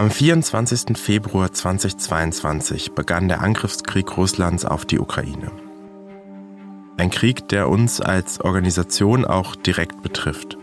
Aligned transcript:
Am 0.00 0.10
24. 0.10 0.96
Februar 0.96 1.52
2022 1.52 2.92
begann 2.92 3.28
der 3.28 3.42
Angriffskrieg 3.42 4.16
Russlands 4.16 4.64
auf 4.64 4.86
die 4.86 4.98
Ukraine. 4.98 5.52
Ein 6.96 7.10
Krieg, 7.10 7.48
der 7.48 7.68
uns 7.68 8.00
als 8.00 8.40
Organisation 8.40 9.26
auch 9.26 9.54
direkt 9.54 10.00
betrifft. 10.00 10.56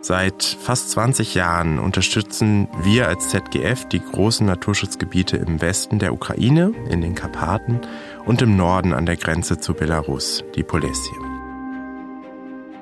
Seit 0.00 0.42
fast 0.42 0.92
20 0.92 1.34
Jahren 1.34 1.78
unterstützen 1.78 2.68
wir 2.82 3.06
als 3.06 3.28
ZGF 3.28 3.84
die 3.84 4.00
großen 4.00 4.46
Naturschutzgebiete 4.46 5.36
im 5.36 5.60
Westen 5.60 5.98
der 5.98 6.14
Ukraine, 6.14 6.72
in 6.88 7.02
den 7.02 7.14
Karpaten 7.14 7.82
und 8.24 8.40
im 8.40 8.56
Norden 8.56 8.94
an 8.94 9.04
der 9.04 9.18
Grenze 9.18 9.58
zu 9.58 9.74
Belarus, 9.74 10.42
die 10.54 10.62
Polessie. 10.62 11.12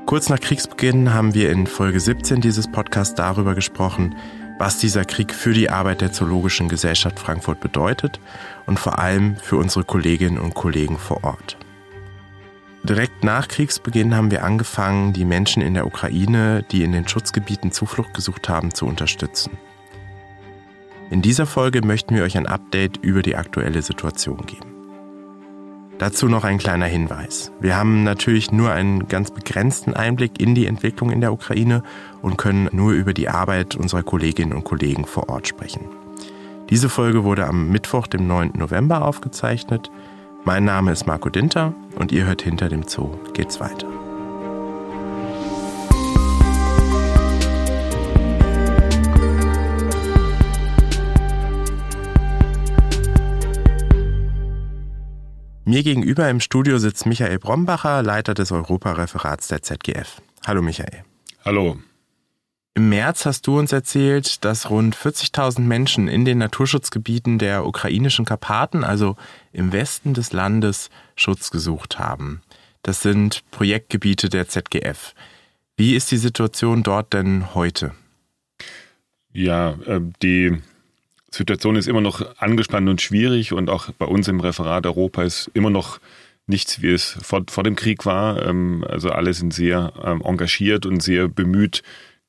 Kurz 0.06 0.28
nach 0.28 0.40
Kriegsbeginn 0.40 1.12
haben 1.12 1.34
wir 1.34 1.50
in 1.50 1.66
Folge 1.66 1.98
17 1.98 2.40
dieses 2.40 2.70
Podcasts 2.70 3.16
darüber 3.16 3.56
gesprochen, 3.56 4.14
was 4.62 4.78
dieser 4.78 5.04
Krieg 5.04 5.34
für 5.34 5.52
die 5.52 5.70
Arbeit 5.70 6.02
der 6.02 6.12
Zoologischen 6.12 6.68
Gesellschaft 6.68 7.18
Frankfurt 7.18 7.58
bedeutet 7.58 8.20
und 8.64 8.78
vor 8.78 9.00
allem 9.00 9.34
für 9.34 9.56
unsere 9.56 9.82
Kolleginnen 9.82 10.38
und 10.38 10.54
Kollegen 10.54 10.98
vor 10.98 11.24
Ort. 11.24 11.56
Direkt 12.84 13.24
nach 13.24 13.48
Kriegsbeginn 13.48 14.14
haben 14.14 14.30
wir 14.30 14.44
angefangen, 14.44 15.14
die 15.14 15.24
Menschen 15.24 15.64
in 15.64 15.74
der 15.74 15.84
Ukraine, 15.84 16.64
die 16.70 16.84
in 16.84 16.92
den 16.92 17.08
Schutzgebieten 17.08 17.72
Zuflucht 17.72 18.14
gesucht 18.14 18.48
haben, 18.48 18.72
zu 18.72 18.86
unterstützen. 18.86 19.58
In 21.10 21.22
dieser 21.22 21.46
Folge 21.46 21.84
möchten 21.84 22.14
wir 22.14 22.22
euch 22.22 22.36
ein 22.36 22.46
Update 22.46 22.98
über 22.98 23.22
die 23.22 23.34
aktuelle 23.34 23.82
Situation 23.82 24.46
geben. 24.46 24.71
Dazu 26.02 26.26
noch 26.26 26.42
ein 26.42 26.58
kleiner 26.58 26.86
Hinweis. 26.86 27.52
Wir 27.60 27.76
haben 27.76 28.02
natürlich 28.02 28.50
nur 28.50 28.72
einen 28.72 29.06
ganz 29.06 29.30
begrenzten 29.30 29.94
Einblick 29.94 30.40
in 30.40 30.56
die 30.56 30.66
Entwicklung 30.66 31.12
in 31.12 31.20
der 31.20 31.32
Ukraine 31.32 31.84
und 32.22 32.38
können 32.38 32.68
nur 32.72 32.90
über 32.90 33.14
die 33.14 33.28
Arbeit 33.28 33.76
unserer 33.76 34.02
Kolleginnen 34.02 34.52
und 34.52 34.64
Kollegen 34.64 35.04
vor 35.04 35.28
Ort 35.28 35.46
sprechen. 35.46 35.82
Diese 36.70 36.88
Folge 36.88 37.22
wurde 37.22 37.46
am 37.46 37.68
Mittwoch, 37.68 38.08
dem 38.08 38.26
9. 38.26 38.54
November 38.56 39.06
aufgezeichnet. 39.06 39.92
Mein 40.44 40.64
Name 40.64 40.90
ist 40.90 41.06
Marco 41.06 41.28
Dinter 41.28 41.72
und 41.94 42.10
ihr 42.10 42.26
hört 42.26 42.42
hinter 42.42 42.68
dem 42.68 42.82
Zoo 42.82 43.10
geht's 43.32 43.60
weiter. 43.60 43.91
Mir 55.64 55.84
gegenüber 55.84 56.28
im 56.28 56.40
Studio 56.40 56.78
sitzt 56.78 57.06
Michael 57.06 57.38
Brombacher, 57.38 58.02
Leiter 58.02 58.34
des 58.34 58.50
Europareferats 58.50 59.46
der 59.46 59.62
ZGF. 59.62 60.20
Hallo 60.44 60.60
Michael. 60.60 61.04
Hallo. 61.44 61.78
Im 62.74 62.88
März 62.88 63.26
hast 63.26 63.46
du 63.46 63.60
uns 63.60 63.70
erzählt, 63.70 64.44
dass 64.44 64.70
rund 64.70 64.96
40.000 64.96 65.60
Menschen 65.60 66.08
in 66.08 66.24
den 66.24 66.38
Naturschutzgebieten 66.38 67.38
der 67.38 67.64
ukrainischen 67.64 68.24
Karpaten, 68.24 68.82
also 68.82 69.14
im 69.52 69.72
Westen 69.72 70.14
des 70.14 70.32
Landes, 70.32 70.90
Schutz 71.14 71.52
gesucht 71.52 72.00
haben. 72.00 72.42
Das 72.82 73.00
sind 73.00 73.44
Projektgebiete 73.52 74.28
der 74.28 74.48
ZGF. 74.48 75.14
Wie 75.76 75.94
ist 75.94 76.10
die 76.10 76.16
Situation 76.16 76.82
dort 76.82 77.12
denn 77.12 77.54
heute? 77.54 77.94
Ja, 79.32 79.72
äh, 79.86 80.00
die 80.22 80.60
Situation 81.32 81.76
ist 81.76 81.88
immer 81.88 82.00
noch 82.00 82.36
angespannt 82.38 82.88
und 82.88 83.00
schwierig 83.00 83.52
und 83.52 83.70
auch 83.70 83.90
bei 83.92 84.06
uns 84.06 84.28
im 84.28 84.40
Referat 84.40 84.86
Europa 84.86 85.22
ist 85.22 85.50
immer 85.54 85.70
noch 85.70 85.98
nichts, 86.46 86.82
wie 86.82 86.90
es 86.92 87.18
vor, 87.22 87.42
vor 87.48 87.64
dem 87.64 87.76
Krieg 87.76 88.04
war. 88.04 88.46
Ähm, 88.46 88.84
also 88.88 89.10
alle 89.10 89.32
sind 89.32 89.54
sehr 89.54 89.92
ähm, 90.04 90.22
engagiert 90.22 90.86
und 90.86 91.02
sehr 91.02 91.28
bemüht, 91.28 91.82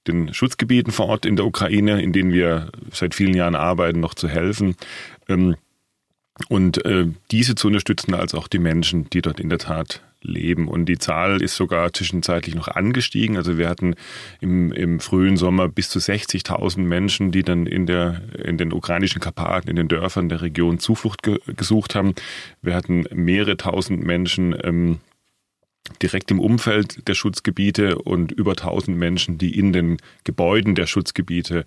den 0.07 0.33
Schutzgebieten 0.33 0.91
vor 0.91 1.07
Ort 1.07 1.25
in 1.25 1.35
der 1.35 1.45
Ukraine, 1.45 2.01
in 2.01 2.13
denen 2.13 2.33
wir 2.33 2.71
seit 2.91 3.15
vielen 3.15 3.33
Jahren 3.33 3.55
arbeiten, 3.55 3.99
noch 3.99 4.13
zu 4.13 4.27
helfen. 4.27 4.75
Ähm, 5.27 5.55
und 6.49 6.83
äh, 6.85 7.07
diese 7.31 7.55
zu 7.55 7.67
unterstützen, 7.67 8.13
als 8.13 8.33
auch 8.33 8.47
die 8.47 8.59
Menschen, 8.59 9.09
die 9.09 9.21
dort 9.21 9.39
in 9.39 9.49
der 9.49 9.59
Tat 9.59 10.01
leben. 10.21 10.67
Und 10.67 10.85
die 10.85 10.97
Zahl 10.97 11.41
ist 11.41 11.55
sogar 11.55 11.93
zwischenzeitlich 11.93 12.55
noch 12.55 12.67
angestiegen. 12.69 13.37
Also 13.37 13.57
wir 13.57 13.69
hatten 13.69 13.95
im, 14.41 14.71
im 14.71 14.99
frühen 14.99 15.37
Sommer 15.37 15.67
bis 15.67 15.89
zu 15.89 15.99
60.000 15.99 16.79
Menschen, 16.79 17.31
die 17.31 17.43
dann 17.43 17.67
in, 17.67 17.85
der, 17.85 18.21
in 18.43 18.57
den 18.57 18.73
ukrainischen 18.73 19.21
Karpaten, 19.21 19.69
in 19.69 19.75
den 19.75 19.87
Dörfern 19.87 20.29
der 20.29 20.41
Region 20.41 20.79
Zuflucht 20.79 21.23
ge 21.23 21.39
gesucht 21.45 21.93
haben. 21.93 22.15
Wir 22.61 22.73
hatten 22.73 23.05
mehrere 23.13 23.57
tausend 23.57 24.03
Menschen, 24.03 24.55
ähm, 24.63 24.99
direkt 26.01 26.31
im 26.31 26.39
Umfeld 26.39 27.07
der 27.07 27.13
Schutzgebiete 27.13 27.97
und 27.97 28.31
über 28.31 28.51
1000 28.51 28.97
Menschen, 28.97 29.37
die 29.37 29.57
in 29.57 29.73
den 29.73 29.97
Gebäuden 30.23 30.75
der 30.75 30.87
Schutzgebiete 30.87 31.65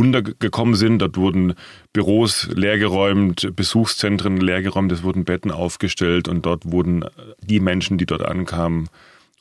untergekommen 0.00 0.74
sind. 0.74 1.00
Dort 1.00 1.16
wurden 1.18 1.54
Büros 1.92 2.48
leergeräumt, 2.54 3.54
Besuchszentren 3.54 4.38
leergeräumt, 4.38 4.90
es 4.92 5.02
wurden 5.02 5.24
Betten 5.24 5.50
aufgestellt 5.50 6.26
und 6.26 6.46
dort 6.46 6.70
wurden 6.72 7.04
die 7.42 7.60
Menschen, 7.60 7.98
die 7.98 8.06
dort 8.06 8.24
ankamen, 8.24 8.88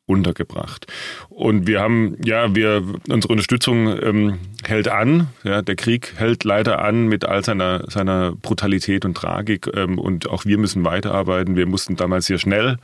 untergebracht. 0.05 0.87
Und 1.29 1.67
wir 1.67 1.79
haben, 1.79 2.17
ja, 2.25 2.53
wir, 2.55 2.83
unsere 3.09 3.31
Unterstützung 3.31 3.87
ähm, 4.01 4.39
hält 4.63 4.87
an. 4.87 5.27
Ja, 5.43 5.61
der 5.61 5.75
Krieg 5.75 6.13
hält 6.17 6.43
leider 6.43 6.83
an 6.83 7.07
mit 7.07 7.25
all 7.25 7.45
seiner, 7.45 7.89
seiner 7.89 8.33
Brutalität 8.33 9.05
und 9.05 9.15
Tragik. 9.15 9.69
Ähm, 9.75 9.97
und 9.99 10.27
auch 10.27 10.45
wir 10.45 10.57
müssen 10.57 10.83
weiterarbeiten. 10.83 11.55
Wir 11.55 11.67
mussten 11.67 11.95
damals 11.95 12.25
sehr 12.25 12.39
schnell 12.39 12.77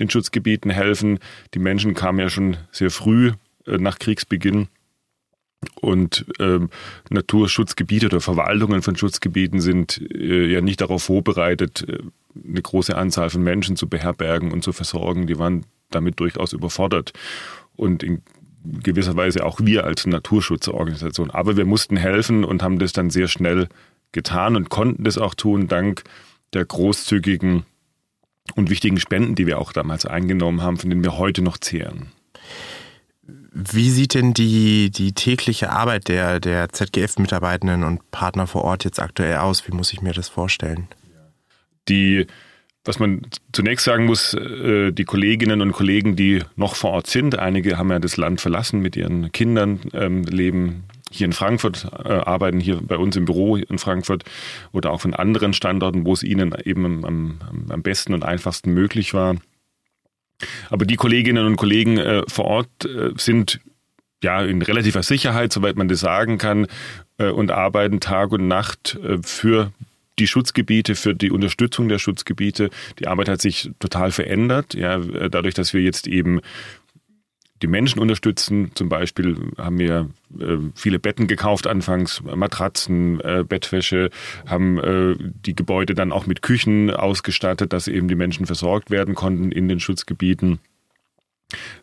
den 0.00 0.10
Schutzgebieten 0.10 0.70
helfen. 0.70 1.20
Die 1.54 1.60
Menschen 1.60 1.94
kamen 1.94 2.18
ja 2.18 2.28
schon 2.28 2.56
sehr 2.72 2.90
früh 2.90 3.32
äh, 3.66 3.78
nach 3.78 3.98
Kriegsbeginn. 3.98 4.68
Und 5.80 6.26
ähm, 6.38 6.70
Naturschutzgebiete 7.10 8.06
oder 8.06 8.20
Verwaltungen 8.20 8.82
von 8.82 8.96
Schutzgebieten 8.96 9.60
sind 9.60 10.00
äh, 10.12 10.46
ja 10.46 10.60
nicht 10.60 10.80
darauf 10.80 11.04
vorbereitet, 11.04 11.84
äh, 11.88 11.98
eine 12.46 12.62
große 12.62 12.96
Anzahl 12.96 13.30
von 13.30 13.42
Menschen 13.42 13.76
zu 13.76 13.88
beherbergen 13.88 14.52
und 14.52 14.62
zu 14.62 14.72
versorgen. 14.72 15.26
Die 15.26 15.38
waren 15.38 15.64
damit 15.90 16.20
durchaus 16.20 16.52
überfordert. 16.52 17.12
Und 17.76 18.02
in 18.02 18.22
gewisser 18.64 19.16
Weise 19.16 19.44
auch 19.44 19.60
wir 19.62 19.84
als 19.84 20.06
Naturschutzorganisation. 20.06 21.30
Aber 21.30 21.56
wir 21.56 21.64
mussten 21.64 21.96
helfen 21.96 22.44
und 22.44 22.62
haben 22.62 22.78
das 22.78 22.92
dann 22.92 23.10
sehr 23.10 23.28
schnell 23.28 23.68
getan 24.12 24.56
und 24.56 24.68
konnten 24.68 25.04
das 25.04 25.18
auch 25.18 25.34
tun, 25.34 25.68
dank 25.68 26.04
der 26.52 26.64
großzügigen 26.64 27.64
und 28.54 28.70
wichtigen 28.70 29.00
Spenden, 29.00 29.34
die 29.34 29.46
wir 29.46 29.58
auch 29.58 29.72
damals 29.72 30.06
eingenommen 30.06 30.62
haben, 30.62 30.76
von 30.76 30.90
denen 30.90 31.04
wir 31.04 31.18
heute 31.18 31.42
noch 31.42 31.58
zehren. 31.58 32.12
Wie 33.54 33.90
sieht 33.90 34.14
denn 34.14 34.32
die, 34.32 34.90
die 34.90 35.12
tägliche 35.12 35.70
Arbeit 35.70 36.08
der, 36.08 36.40
der 36.40 36.70
ZGF-Mitarbeitenden 36.70 37.84
und 37.84 38.10
Partner 38.10 38.46
vor 38.46 38.64
Ort 38.64 38.84
jetzt 38.84 38.98
aktuell 38.98 39.36
aus? 39.36 39.68
Wie 39.68 39.72
muss 39.72 39.92
ich 39.92 40.00
mir 40.00 40.14
das 40.14 40.28
vorstellen? 40.28 40.88
Die, 41.88 42.26
was 42.84 42.98
man 42.98 43.22
zunächst 43.52 43.84
sagen 43.84 44.06
muss, 44.06 44.32
äh, 44.32 44.92
die 44.92 45.04
Kolleginnen 45.04 45.60
und 45.60 45.72
Kollegen, 45.72 46.16
die 46.16 46.42
noch 46.56 46.76
vor 46.76 46.92
Ort 46.92 47.08
sind, 47.08 47.38
einige 47.38 47.76
haben 47.76 47.90
ja 47.90 47.98
das 47.98 48.16
Land 48.16 48.40
verlassen 48.40 48.80
mit 48.80 48.96
ihren 48.96 49.32
Kindern, 49.32 49.80
ähm, 49.92 50.22
leben 50.22 50.84
hier 51.10 51.26
in 51.26 51.34
Frankfurt, 51.34 51.88
äh, 52.04 52.08
arbeiten 52.08 52.58
hier 52.58 52.80
bei 52.80 52.96
uns 52.96 53.16
im 53.16 53.26
Büro 53.26 53.56
in 53.56 53.76
Frankfurt 53.78 54.24
oder 54.72 54.90
auch 54.90 55.02
von 55.02 55.12
anderen 55.12 55.52
Standorten, 55.52 56.06
wo 56.06 56.14
es 56.14 56.22
ihnen 56.22 56.54
eben 56.64 57.04
am, 57.04 57.38
am 57.68 57.82
besten 57.82 58.14
und 58.14 58.24
einfachsten 58.24 58.72
möglich 58.72 59.12
war. 59.12 59.36
Aber 60.70 60.84
die 60.84 60.96
Kolleginnen 60.96 61.46
und 61.46 61.56
Kollegen 61.56 61.98
äh, 61.98 62.22
vor 62.28 62.46
Ort 62.46 62.84
äh, 62.84 63.10
sind 63.16 63.60
ja 64.22 64.42
in 64.42 64.62
relativer 64.62 65.02
Sicherheit, 65.02 65.52
soweit 65.52 65.76
man 65.76 65.88
das 65.88 66.00
sagen 66.00 66.38
kann, 66.38 66.66
äh, 67.18 67.28
und 67.28 67.50
arbeiten 67.50 68.00
Tag 68.00 68.32
und 68.32 68.48
Nacht 68.48 68.98
äh, 69.02 69.18
für 69.22 69.72
die 70.18 70.26
Schutzgebiete, 70.26 70.94
für 70.94 71.14
die 71.14 71.30
Unterstützung 71.30 71.88
der 71.88 71.98
Schutzgebiete. 71.98 72.70
Die 72.98 73.08
Arbeit 73.08 73.28
hat 73.28 73.40
sich 73.40 73.70
total 73.78 74.12
verändert, 74.12 74.74
ja, 74.74 74.96
äh, 74.96 75.30
dadurch, 75.30 75.54
dass 75.54 75.72
wir 75.74 75.82
jetzt 75.82 76.06
eben 76.06 76.40
die 77.62 77.66
Menschen 77.68 78.00
unterstützen. 78.00 78.72
Zum 78.74 78.88
Beispiel 78.88 79.36
haben 79.56 79.78
wir 79.78 80.10
äh, 80.38 80.58
viele 80.74 80.98
Betten 80.98 81.26
gekauft 81.26 81.66
anfangs, 81.66 82.22
Matratzen, 82.22 83.20
äh, 83.20 83.44
Bettwäsche, 83.48 84.10
haben 84.46 84.78
äh, 84.78 85.16
die 85.18 85.54
Gebäude 85.54 85.94
dann 85.94 86.12
auch 86.12 86.26
mit 86.26 86.42
Küchen 86.42 86.90
ausgestattet, 86.90 87.72
dass 87.72 87.88
eben 87.88 88.08
die 88.08 88.14
Menschen 88.14 88.46
versorgt 88.46 88.90
werden 88.90 89.14
konnten 89.14 89.52
in 89.52 89.68
den 89.68 89.80
Schutzgebieten. 89.80 90.58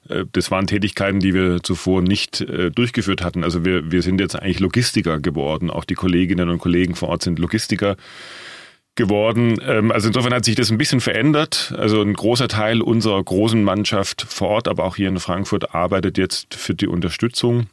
Äh, 0.10 0.26
das 0.32 0.52
waren 0.52 0.68
Tätigkeiten, 0.68 1.20
die 1.20 1.34
wir 1.34 1.64
zuvor 1.64 2.02
nicht 2.02 2.42
äh, 2.42 2.72
durchgeführt 2.72 3.24
hatten. 3.24 3.44
Also 3.44 3.66
wir, 3.66 3.92
wir 3.92 4.02
sind 4.02 4.20
jetzt 4.20 4.36
eigentlich 4.36 4.60
Logistiker 4.60 5.20
geworden. 5.20 5.70
Auch 5.70 5.86
die 5.86 5.96
Kolleginnen 5.96 6.50
und 6.50 6.60
Kollegen 6.60 6.96
vor 6.96 7.10
Ort 7.10 7.24
sind 7.24 7.40
Logistiker 7.40 7.96
geworden. 9.00 9.58
Ähm, 9.66 9.92
also 9.92 10.10
insofern 10.10 10.34
hat 10.34 10.46
sich 10.46 10.56
das 10.56 10.70
ein 10.70 10.78
bisschen 10.78 11.00
verändert. 11.00 11.74
Also 11.76 12.02
ein 12.02 12.14
großer 12.14 12.48
Teil 12.48 12.82
unserer 12.82 13.24
großen 13.24 13.64
Mannschaft 13.64 14.22
vor 14.22 14.50
Ort, 14.50 14.68
aber 14.68 14.84
auch 14.84 14.98
hier 14.98 15.08
in 15.08 15.20
Frankfurt, 15.20 15.74
arbeitet 15.74 16.20
jetzt 16.20 16.54
für 16.54 16.76
die 16.76 16.88
Unterstützung. 16.88 17.68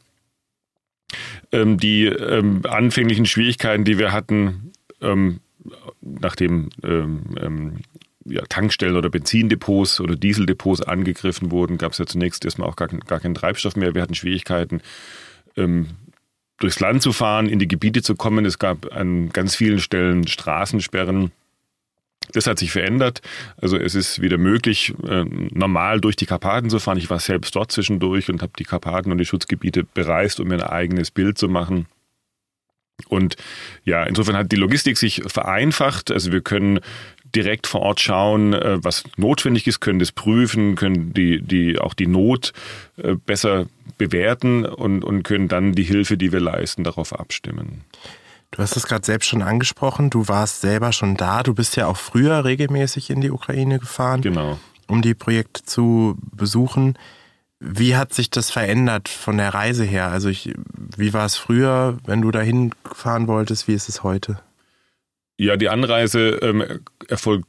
Ähm, 1.51 1.77
die 1.77 2.05
ähm, 2.05 2.61
anfänglichen 2.67 3.25
Schwierigkeiten, 3.27 3.83
die 3.83 3.99
wir 3.99 4.11
hatten, 4.11 4.71
nachdem 6.01 6.69
Tankstellen 8.49 8.95
oder 8.95 9.11
Benzindepots 9.11 9.99
oder 9.99 10.15
Dieseldepots 10.15 10.81
angegriffen 10.81 11.51
wurden, 11.51 11.77
gab 11.77 11.91
es 11.91 11.99
ja 11.99 12.07
zunächst 12.07 12.43
erstmal 12.45 12.67
auch 12.67 12.75
gar 12.75 13.19
keinen 13.19 13.35
Treibstoff 13.35 13.75
mehr. 13.75 13.93
Wir 13.93 14.01
hatten 14.01 14.15
Schwierigkeiten, 14.15 14.81
durchs 16.59 16.79
Land 16.79 17.01
zu 17.01 17.13
fahren, 17.13 17.47
in 17.47 17.59
die 17.59 17.67
Gebiete 17.67 18.01
zu 18.01 18.15
kommen. 18.15 18.45
Es 18.45 18.59
gab 18.59 18.91
an 18.95 19.29
ganz 19.29 19.55
vielen 19.55 19.79
Stellen 19.79 20.27
Straßensperren. 20.27 21.31
Das 22.33 22.47
hat 22.47 22.59
sich 22.59 22.71
verändert. 22.71 23.21
Also 23.61 23.77
es 23.77 23.95
ist 23.95 24.21
wieder 24.21 24.37
möglich, 24.37 24.93
äh, 25.07 25.23
normal 25.23 26.01
durch 26.01 26.15
die 26.15 26.25
Karpaten 26.25 26.69
zu 26.69 26.79
fahren. 26.79 26.97
Ich 26.97 27.09
war 27.09 27.19
selbst 27.19 27.55
dort 27.55 27.71
zwischendurch 27.71 28.29
und 28.29 28.41
habe 28.41 28.51
die 28.57 28.65
Karpaten 28.65 29.11
und 29.11 29.17
die 29.17 29.25
Schutzgebiete 29.25 29.85
bereist, 29.85 30.39
um 30.39 30.47
mir 30.49 30.55
ein 30.55 30.63
eigenes 30.63 31.11
Bild 31.11 31.37
zu 31.37 31.47
machen. 31.47 31.85
Und 33.07 33.35
ja, 33.85 34.03
insofern 34.03 34.35
hat 34.35 34.51
die 34.51 34.55
Logistik 34.57 34.97
sich 34.97 35.21
vereinfacht. 35.27 36.11
Also 36.11 36.31
wir 36.31 36.41
können 36.41 36.79
direkt 37.35 37.67
vor 37.67 37.81
Ort 37.81 37.99
schauen, 37.99 38.53
äh, 38.53 38.83
was 38.83 39.03
notwendig 39.17 39.67
ist, 39.67 39.79
können 39.79 39.99
das 39.99 40.11
prüfen, 40.11 40.75
können 40.75 41.13
die, 41.13 41.41
die 41.41 41.79
auch 41.79 41.93
die 41.93 42.07
Not 42.07 42.53
äh, 42.97 43.15
besser 43.15 43.67
bewerten 43.97 44.65
und, 44.65 45.03
und 45.03 45.23
können 45.23 45.47
dann 45.47 45.73
die 45.73 45.83
Hilfe, 45.83 46.17
die 46.17 46.31
wir 46.31 46.39
leisten, 46.39 46.83
darauf 46.83 47.17
abstimmen. 47.17 47.83
Du 48.51 48.59
hast 48.59 48.77
es 48.77 48.85
gerade 48.85 49.05
selbst 49.05 49.27
schon 49.27 49.41
angesprochen, 49.41 50.09
du 50.09 50.27
warst 50.27 50.61
selber 50.61 50.93
schon 50.93 51.15
da, 51.15 51.43
du 51.43 51.53
bist 51.53 51.75
ja 51.75 51.87
auch 51.87 51.97
früher 51.97 52.45
regelmäßig 52.45 53.09
in 53.09 53.19
die 53.19 53.29
Ukraine 53.29 53.77
gefahren, 53.77 54.21
genau. 54.21 54.57
um 54.87 55.01
die 55.01 55.13
Projekte 55.13 55.63
zu 55.63 56.17
besuchen. 56.31 56.97
Wie 57.59 57.95
hat 57.95 58.13
sich 58.13 58.29
das 58.29 58.51
verändert 58.51 59.09
von 59.09 59.37
der 59.37 59.53
Reise 59.53 59.83
her? 59.83 60.09
Also 60.09 60.29
ich, 60.29 60.53
wie 60.95 61.13
war 61.13 61.25
es 61.25 61.37
früher, 61.37 61.97
wenn 62.05 62.21
du 62.21 62.31
dahin 62.31 62.71
fahren 62.93 63.27
wolltest? 63.27 63.67
Wie 63.67 63.73
ist 63.73 63.89
es 63.89 64.03
heute? 64.03 64.39
Ja, 65.37 65.55
die 65.55 65.69
Anreise 65.69 66.29
ähm, 66.41 66.81
erfolgt 67.07 67.47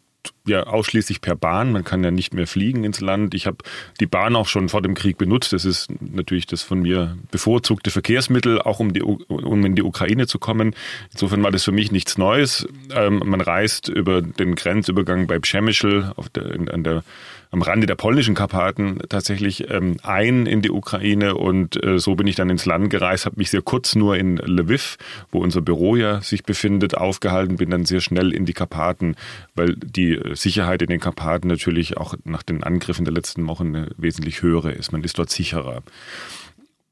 ja 0.48 0.64
ausschließlich 0.64 1.20
per 1.20 1.36
Bahn. 1.36 1.72
Man 1.72 1.84
kann 1.84 2.02
ja 2.02 2.10
nicht 2.10 2.34
mehr 2.34 2.46
fliegen 2.46 2.84
ins 2.84 3.00
Land. 3.00 3.34
Ich 3.34 3.46
habe 3.46 3.58
die 4.00 4.06
Bahn 4.06 4.36
auch 4.36 4.46
schon 4.46 4.68
vor 4.68 4.82
dem 4.82 4.94
Krieg 4.94 5.18
benutzt. 5.18 5.52
Das 5.52 5.64
ist 5.64 5.88
natürlich 6.00 6.46
das 6.46 6.62
von 6.62 6.82
mir 6.82 7.16
bevorzugte 7.30 7.90
Verkehrsmittel, 7.90 8.60
auch 8.60 8.80
um, 8.80 8.92
die, 8.92 9.02
um 9.02 9.64
in 9.64 9.74
die 9.74 9.82
Ukraine 9.82 10.26
zu 10.26 10.38
kommen. 10.38 10.74
Insofern 11.12 11.42
war 11.42 11.50
das 11.50 11.64
für 11.64 11.72
mich 11.72 11.92
nichts 11.92 12.18
Neues. 12.18 12.66
Ähm, 12.90 13.22
man 13.24 13.40
reist 13.40 13.88
über 13.88 14.22
den 14.22 14.54
Grenzübergang 14.54 15.26
bei 15.26 15.36
Przemyśl 15.36 16.12
auf 16.16 16.28
der, 16.28 16.44
an 16.72 16.84
der 16.84 17.02
am 17.50 17.62
Rande 17.62 17.86
der 17.86 17.94
polnischen 17.94 18.34
Karpaten 18.34 18.98
tatsächlich 19.08 19.70
ähm, 19.70 19.96
ein 20.02 20.46
in 20.46 20.60
die 20.60 20.70
Ukraine 20.70 21.34
und 21.34 21.82
äh, 21.82 21.98
so 21.98 22.14
bin 22.14 22.26
ich 22.26 22.36
dann 22.36 22.50
ins 22.50 22.66
Land 22.66 22.90
gereist, 22.90 23.24
habe 23.24 23.36
mich 23.38 23.50
sehr 23.50 23.62
kurz 23.62 23.94
nur 23.94 24.16
in 24.16 24.36
Lviv, 24.36 24.98
wo 25.30 25.40
unser 25.40 25.62
Büro 25.62 25.96
ja 25.96 26.20
sich 26.20 26.42
befindet, 26.42 26.96
aufgehalten, 26.96 27.56
bin 27.56 27.70
dann 27.70 27.86
sehr 27.86 28.00
schnell 28.00 28.32
in 28.32 28.44
die 28.44 28.52
Karpaten, 28.52 29.16
weil 29.54 29.76
die 29.76 30.20
Sicherheit 30.40 30.82
in 30.82 30.88
den 30.88 31.00
Karpaten 31.00 31.48
natürlich 31.48 31.96
auch 31.96 32.14
nach 32.24 32.42
den 32.42 32.62
Angriffen 32.62 33.04
der 33.04 33.14
letzten 33.14 33.46
Wochen 33.46 33.74
eine 33.74 33.90
wesentlich 33.96 34.42
höhere 34.42 34.72
ist. 34.72 34.92
Man 34.92 35.04
ist 35.04 35.18
dort 35.18 35.30
sicherer. 35.30 35.82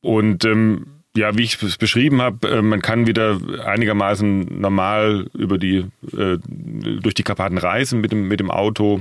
Und 0.01 0.45
ähm, 0.45 0.87
ja, 1.17 1.37
wie 1.37 1.43
ich 1.43 1.63
es 1.63 1.79
beschrieben 1.79 2.21
habe, 2.21 2.49
äh, 2.49 2.63
man 2.63 2.83
kann 2.83 3.07
wieder 3.07 3.41
einigermaßen 3.65 4.61
normal 4.61 5.29
über 5.35 5.59
die, 5.59 5.87
äh, 6.13 6.39
durch 6.47 7.15
die 7.15 7.23
Karpaten 7.23 7.59
reisen 7.59 8.01
mit 8.01 8.13
dem, 8.13 8.29
mit 8.29 8.41
dem 8.41 8.51
Auto. 8.51 9.01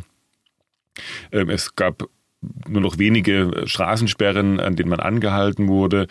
Ähm, 1.31 1.49
es 1.49 1.75
gab 1.75 2.03
nur 2.67 2.81
noch 2.81 2.97
wenige 2.97 3.63
Straßensperren, 3.65 4.59
an 4.59 4.75
denen 4.75 4.89
man 4.89 4.99
angehalten 4.99 5.67
wurde. 5.67 6.07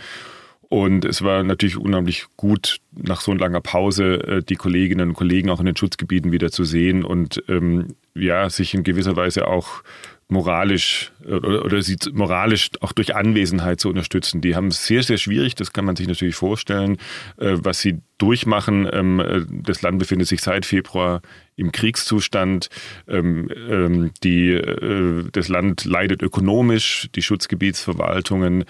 Und 0.69 1.05
es 1.05 1.23
war 1.23 1.43
natürlich 1.43 1.77
unheimlich 1.77 2.27
gut, 2.37 2.79
nach 2.93 3.21
so 3.21 3.33
langer 3.33 3.61
Pause 3.61 4.15
äh, 4.27 4.43
die 4.43 4.57
Kolleginnen 4.57 5.11
und 5.11 5.15
Kollegen 5.15 5.51
auch 5.51 5.61
in 5.61 5.67
den 5.67 5.77
Schutzgebieten 5.77 6.33
wieder 6.33 6.51
zu 6.51 6.65
sehen 6.65 7.05
und 7.05 7.43
ähm, 7.49 7.95
ja, 8.15 8.49
sich 8.51 8.75
in 8.75 8.85
gewisser 8.85 9.17
Weise 9.17 9.47
auch 9.47 9.83
moralisch 10.29 11.13
oder, 11.25 11.65
oder 11.65 11.83
sie 11.83 11.97
moralisch 12.13 12.71
auch 12.81 12.93
durch 12.93 13.15
Anwesenheit 13.15 13.81
zu 13.81 13.89
unterstützen. 13.89 14.41
Die 14.41 14.57
haben 14.57 14.69
es 14.69 14.87
sehr, 14.87 15.03
sehr 15.03 15.19
schwierig, 15.19 15.55
das 15.55 15.73
kann 15.73 15.85
man 15.85 15.97
sich 15.97 16.09
natürlich 16.09 16.35
vorstellen, 16.35 16.97
äh, 17.37 17.57
was 17.57 17.81
sie 17.81 17.99
durchmachen. 18.19 18.89
Ähm, 18.91 19.21
äh, 19.21 19.43
das 19.49 19.83
Land 19.83 19.99
befindet 19.99 20.29
sich 20.29 20.41
seit 20.41 20.65
Februar 20.65 21.21
im 21.57 21.73
Kriegszustand. 21.73 22.69
Ähm, 23.07 23.51
ähm, 23.69 24.11
die, 24.23 24.53
äh, 24.53 25.25
das 25.31 25.49
Land 25.49 25.85
leidet 25.85 26.23
ökonomisch, 26.23 27.09
die 27.15 27.23
Schutzgebietsverwaltungen 27.23 28.65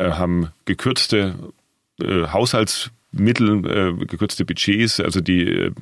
haben 0.00 0.48
gekürzte 0.64 1.36
Haushalts 2.02 2.90
Mittel, 3.16 3.64
äh, 3.66 4.04
gekürzte 4.04 4.44
Budgets, 4.44 5.00
also 5.00 5.20
die, 5.20 5.42
äh, 5.42 5.72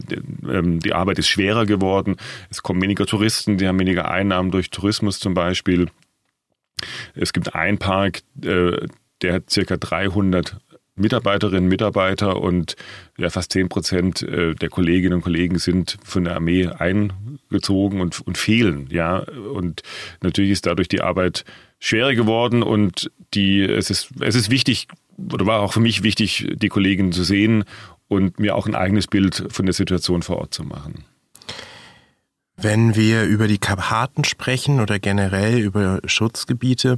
ähm, 0.48 0.80
die 0.80 0.92
Arbeit 0.92 1.18
ist 1.18 1.28
schwerer 1.28 1.66
geworden. 1.66 2.16
Es 2.50 2.62
kommen 2.62 2.82
weniger 2.82 3.06
Touristen, 3.06 3.58
die 3.58 3.66
haben 3.66 3.78
weniger 3.78 4.10
Einnahmen 4.10 4.50
durch 4.50 4.70
Tourismus 4.70 5.18
zum 5.18 5.34
Beispiel. 5.34 5.88
Es 7.14 7.32
gibt 7.32 7.54
einen 7.54 7.78
Park, 7.78 8.22
äh, 8.42 8.86
der 9.22 9.34
hat 9.34 9.50
circa 9.50 9.76
300 9.76 10.56
Mitarbeiterinnen, 10.94 11.68
Mitarbeiter 11.68 12.40
und 12.40 12.76
ja, 13.16 13.30
fast 13.30 13.52
10 13.52 13.68
Prozent 13.68 14.22
äh, 14.22 14.54
der 14.54 14.68
Kolleginnen 14.68 15.14
und 15.14 15.22
Kollegen 15.22 15.58
sind 15.58 15.96
von 16.04 16.24
der 16.24 16.34
Armee 16.34 16.66
eingezogen 16.66 18.00
und, 18.00 18.20
und 18.20 18.36
fehlen. 18.36 18.88
Ja, 18.90 19.18
und 19.18 19.82
natürlich 20.22 20.50
ist 20.50 20.66
dadurch 20.66 20.88
die 20.88 21.00
Arbeit 21.00 21.44
schwerer 21.78 22.14
geworden 22.14 22.62
und 22.62 23.10
die, 23.32 23.62
es 23.62 23.90
ist, 23.90 24.10
es 24.20 24.34
ist 24.34 24.50
wichtig, 24.50 24.86
oder 25.32 25.46
war 25.46 25.60
auch 25.60 25.72
für 25.72 25.80
mich 25.80 26.02
wichtig, 26.02 26.48
die 26.54 26.68
Kollegen 26.68 27.12
zu 27.12 27.24
sehen 27.24 27.64
und 28.08 28.38
mir 28.38 28.56
auch 28.56 28.66
ein 28.66 28.74
eigenes 28.74 29.06
Bild 29.06 29.46
von 29.48 29.66
der 29.66 29.72
Situation 29.72 30.22
vor 30.22 30.38
Ort 30.38 30.54
zu 30.54 30.64
machen. 30.64 31.04
Wenn 32.56 32.94
wir 32.94 33.24
über 33.24 33.48
die 33.48 33.58
Karpaten 33.58 34.24
sprechen 34.24 34.80
oder 34.80 34.98
generell 34.98 35.58
über 35.58 36.00
Schutzgebiete, 36.04 36.96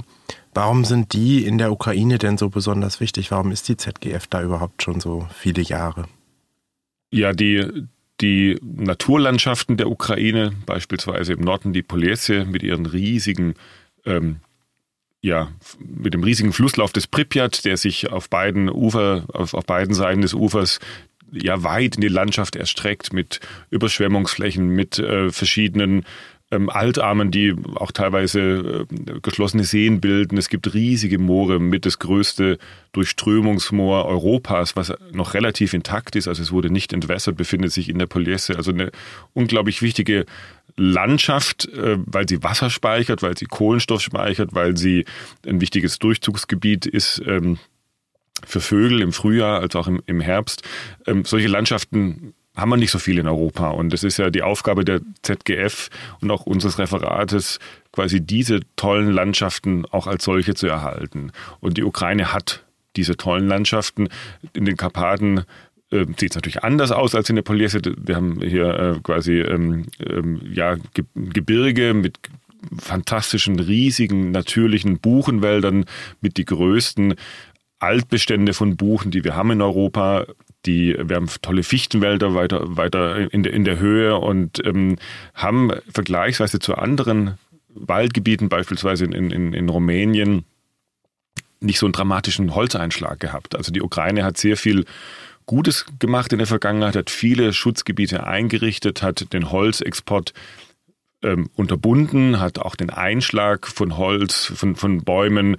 warum 0.53 0.85
sind 0.85 1.13
die 1.13 1.45
in 1.45 1.57
der 1.57 1.71
Ukraine 1.71 2.17
denn 2.17 2.37
so 2.37 2.49
besonders 2.49 2.99
wichtig? 2.99 3.31
Warum 3.31 3.51
ist 3.51 3.67
die 3.67 3.77
ZGF 3.77 4.27
da 4.27 4.43
überhaupt 4.43 4.83
schon 4.83 4.99
so 4.99 5.27
viele 5.33 5.61
Jahre? 5.61 6.05
Ja, 7.09 7.31
die, 7.31 7.87
die 8.21 8.59
Naturlandschaften 8.61 9.77
der 9.77 9.89
Ukraine, 9.89 10.51
beispielsweise 10.65 11.33
im 11.33 11.41
Norden 11.41 11.71
die 11.71 11.83
Polesse 11.83 12.45
mit 12.45 12.61
ihren 12.61 12.85
riesigen 12.85 13.55
ähm, 14.05 14.41
ja, 15.25 15.51
mit 15.79 16.13
dem 16.13 16.23
riesigen 16.23 16.53
Flusslauf 16.53 16.93
des 16.93 17.07
Pripyat, 17.07 17.65
der 17.65 17.77
sich 17.77 18.11
auf 18.11 18.29
beiden 18.29 18.69
Ufer, 18.69 19.25
auf, 19.33 19.55
auf 19.55 19.65
beiden 19.65 19.95
Seiten 19.95 20.21
des 20.21 20.35
Ufers 20.35 20.79
ja 21.31 21.63
weit 21.63 21.95
in 21.95 22.01
die 22.01 22.07
Landschaft 22.07 22.55
erstreckt 22.55 23.11
mit 23.11 23.39
Überschwemmungsflächen, 23.71 24.67
mit 24.69 24.99
äh, 24.99 25.31
verschiedenen 25.31 26.05
ähm, 26.51 26.69
Altarmen, 26.69 27.31
die 27.31 27.55
auch 27.75 27.91
teilweise 27.91 28.85
äh, 28.89 29.19
geschlossene 29.21 29.63
Seen 29.63 29.99
bilden. 29.99 30.37
Es 30.37 30.49
gibt 30.49 30.73
riesige 30.73 31.17
Moore 31.17 31.59
mit 31.59 31.85
das 31.85 31.99
größte 31.99 32.57
Durchströmungsmoor 32.91 34.05
Europas, 34.05 34.75
was 34.75 34.93
noch 35.11 35.33
relativ 35.33 35.73
intakt 35.73 36.15
ist. 36.15 36.27
Also 36.27 36.43
es 36.43 36.51
wurde 36.51 36.69
nicht 36.69 36.93
entwässert, 36.93 37.35
befindet 37.35 37.71
sich 37.71 37.89
in 37.89 37.97
der 37.97 38.05
Poliesse. 38.05 38.57
Also 38.57 38.71
eine 38.71 38.91
unglaublich 39.33 39.81
wichtige 39.81 40.25
Landschaft, 40.77 41.67
äh, 41.73 41.97
weil 42.05 42.27
sie 42.27 42.43
Wasser 42.43 42.69
speichert, 42.69 43.21
weil 43.23 43.37
sie 43.37 43.45
Kohlenstoff 43.45 44.01
speichert, 44.01 44.53
weil 44.53 44.77
sie 44.77 45.05
ein 45.47 45.61
wichtiges 45.61 45.99
Durchzugsgebiet 45.99 46.85
ist 46.85 47.21
ähm, 47.25 47.57
für 48.45 48.61
Vögel 48.61 49.01
im 49.01 49.13
Frühjahr 49.13 49.61
als 49.61 49.75
auch 49.75 49.87
im, 49.87 50.19
Herbst. 50.19 50.61
Ähm, 51.07 51.25
solche 51.25 51.47
Landschaften 51.47 52.33
haben 52.55 52.69
wir 52.69 52.77
nicht 52.77 52.91
so 52.91 52.99
viel 52.99 53.17
in 53.17 53.27
Europa. 53.27 53.69
Und 53.69 53.93
es 53.93 54.03
ist 54.03 54.17
ja 54.17 54.29
die 54.29 54.41
Aufgabe 54.41 54.85
der 54.85 55.01
ZGF 55.21 55.89
und 56.21 56.31
auch 56.31 56.45
unseres 56.45 56.79
Referates, 56.79 57.59
quasi 57.91 58.21
diese 58.21 58.61
tollen 58.75 59.11
Landschaften 59.11 59.85
auch 59.85 60.07
als 60.07 60.25
solche 60.25 60.53
zu 60.53 60.67
erhalten. 60.67 61.31
Und 61.59 61.77
die 61.77 61.83
Ukraine 61.83 62.33
hat 62.33 62.63
diese 62.95 63.17
tollen 63.17 63.47
Landschaften 63.47 64.07
in 64.53 64.65
den 64.65 64.77
Karpaten 64.77 65.43
äh, 65.91 66.05
sieht 66.17 66.31
es 66.31 66.35
natürlich 66.35 66.63
anders 66.63 66.91
aus 66.91 67.15
als 67.15 67.29
in 67.29 67.35
der 67.35 67.43
Poliese. 67.43 67.79
Wir 67.83 68.15
haben 68.15 68.41
hier 68.41 68.79
äh, 68.79 68.99
quasi 69.01 69.39
ähm, 69.39 69.85
ähm, 69.99 70.41
ja, 70.51 70.75
Ge 70.93 71.05
Gebirge 71.15 71.93
mit 71.93 72.17
fantastischen, 72.79 73.59
riesigen, 73.59 74.31
natürlichen 74.31 74.99
Buchenwäldern 74.99 75.85
mit 76.21 76.37
die 76.37 76.45
größten 76.45 77.15
Altbestände 77.79 78.53
von 78.53 78.77
Buchen, 78.77 79.11
die 79.11 79.23
wir 79.23 79.35
haben 79.35 79.51
in 79.51 79.61
Europa. 79.61 80.25
Die, 80.65 80.95
wir 80.97 81.15
haben 81.15 81.29
tolle 81.41 81.63
Fichtenwälder 81.63 82.33
weiter, 82.33 82.75
weiter 82.75 83.31
in, 83.31 83.43
der, 83.43 83.53
in 83.53 83.65
der 83.65 83.79
Höhe 83.79 84.17
und 84.17 84.65
ähm, 84.65 84.97
haben 85.33 85.71
vergleichsweise 85.91 86.59
zu 86.59 86.75
anderen 86.75 87.37
Waldgebieten, 87.69 88.49
beispielsweise 88.49 89.05
in, 89.05 89.31
in, 89.31 89.53
in 89.53 89.69
Rumänien, 89.69 90.45
nicht 91.59 91.79
so 91.79 91.85
einen 91.85 91.93
dramatischen 91.93 92.55
Holzeinschlag 92.55 93.19
gehabt. 93.19 93.55
Also 93.55 93.71
die 93.71 93.81
Ukraine 93.81 94.23
hat 94.23 94.37
sehr 94.37 94.57
viel 94.57 94.85
Gutes 95.45 95.85
gemacht 95.99 96.31
in 96.31 96.39
der 96.39 96.47
Vergangenheit, 96.47 96.95
hat 96.95 97.09
viele 97.09 97.53
Schutzgebiete 97.53 98.25
eingerichtet, 98.25 99.01
hat 99.01 99.31
den 99.33 99.51
Holzexport 99.51 100.33
ähm, 101.21 101.49
unterbunden, 101.55 102.39
hat 102.39 102.59
auch 102.59 102.75
den 102.75 102.89
Einschlag 102.89 103.67
von 103.67 103.97
Holz, 103.97 104.51
von, 104.55 104.75
von 104.75 105.03
Bäumen 105.03 105.57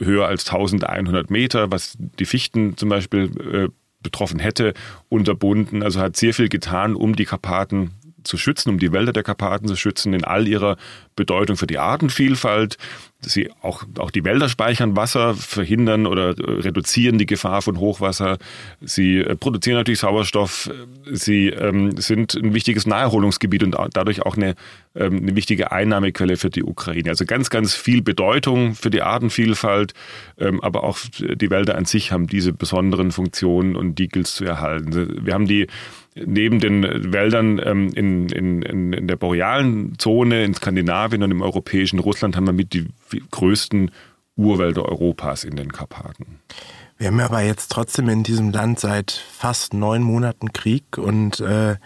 höher 0.00 0.26
als 0.26 0.46
1100 0.46 1.30
Meter, 1.30 1.70
was 1.70 1.96
die 1.98 2.24
Fichten 2.24 2.76
zum 2.76 2.88
Beispiel 2.88 3.30
äh, 3.40 3.68
betroffen 4.06 4.38
hätte, 4.38 4.72
unterbunden. 5.08 5.82
Also 5.82 6.00
hat 6.00 6.16
sehr 6.16 6.32
viel 6.32 6.48
getan, 6.48 6.94
um 6.94 7.16
die 7.16 7.24
Karpaten 7.24 7.90
zu 8.22 8.36
schützen, 8.36 8.70
um 8.70 8.78
die 8.78 8.92
Wälder 8.92 9.12
der 9.12 9.22
Karpaten 9.22 9.68
zu 9.68 9.76
schützen, 9.76 10.12
in 10.12 10.24
all 10.24 10.46
ihrer 10.48 10.76
Bedeutung 11.16 11.56
für 11.56 11.66
die 11.66 11.78
Artenvielfalt, 11.78 12.76
sie 13.20 13.50
auch, 13.62 13.84
auch 13.98 14.10
die 14.10 14.24
Wälder 14.24 14.48
speichern 14.48 14.96
Wasser, 14.96 15.34
verhindern 15.34 16.06
oder 16.06 16.34
reduzieren 16.38 17.18
die 17.18 17.26
Gefahr 17.26 17.62
von 17.62 17.78
Hochwasser. 17.78 18.38
Sie 18.80 19.18
äh, 19.18 19.34
produzieren 19.36 19.76
natürlich 19.76 20.00
Sauerstoff. 20.00 20.70
Sie 21.10 21.48
ähm, 21.48 21.96
sind 21.96 22.34
ein 22.34 22.54
wichtiges 22.54 22.86
Naherholungsgebiet 22.86 23.62
und 23.62 23.76
dadurch 23.92 24.22
auch 24.22 24.36
eine, 24.36 24.54
ähm, 24.94 25.18
eine 25.18 25.34
wichtige 25.34 25.72
Einnahmequelle 25.72 26.36
für 26.36 26.50
die 26.50 26.62
Ukraine. 26.62 27.10
Also 27.10 27.24
ganz, 27.24 27.50
ganz 27.50 27.74
viel 27.74 28.02
Bedeutung 28.02 28.74
für 28.74 28.90
die 28.90 29.02
Artenvielfalt, 29.02 29.94
ähm, 30.38 30.60
aber 30.62 30.84
auch 30.84 30.98
die 31.18 31.50
Wälder 31.50 31.76
an 31.76 31.86
sich 31.86 32.12
haben 32.12 32.26
diese 32.26 32.52
besonderen 32.52 33.10
Funktionen 33.10 33.76
und 33.76 33.98
die 33.98 34.08
gilt 34.08 34.26
es 34.26 34.34
zu 34.34 34.44
erhalten. 34.44 35.24
Wir 35.24 35.34
haben 35.34 35.46
die 35.46 35.66
neben 36.24 36.60
den 36.60 37.12
Wäldern 37.12 37.60
ähm, 37.62 37.92
in, 37.94 38.28
in, 38.30 38.62
in 38.62 39.06
der 39.06 39.16
borealen 39.16 39.98
Zone 39.98 40.44
in 40.44 40.54
Skandinavien 40.54 41.05
und 41.14 41.30
im 41.30 41.42
europäischen 41.42 41.98
Russland 41.98 42.36
haben 42.36 42.46
wir 42.46 42.52
mit 42.52 42.72
die 42.72 42.86
größten 43.30 43.90
Urwälder 44.36 44.84
Europas 44.84 45.44
in 45.44 45.56
den 45.56 45.72
Karpaten. 45.72 46.40
Wir 46.98 47.08
haben 47.08 47.20
aber 47.20 47.42
jetzt 47.42 47.72
trotzdem 47.72 48.08
in 48.08 48.22
diesem 48.22 48.52
Land 48.52 48.80
seit 48.80 49.10
fast 49.10 49.74
neun 49.74 50.02
Monaten 50.02 50.52
Krieg 50.52 50.96
und 50.96 51.40
äh, 51.40 51.76